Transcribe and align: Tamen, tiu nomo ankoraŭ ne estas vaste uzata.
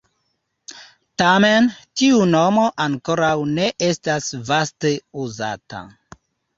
Tamen, 1.21 1.67
tiu 2.01 2.23
nomo 2.33 2.65
ankoraŭ 2.87 3.33
ne 3.53 3.71
estas 3.93 4.35
vaste 4.53 4.97
uzata. 5.25 5.89